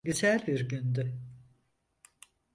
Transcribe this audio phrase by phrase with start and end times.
[0.03, 1.19] Güzel bir gündü.